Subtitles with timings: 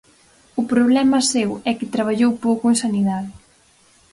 [0.61, 3.29] O problema seu é que traballou pouco en sanidade.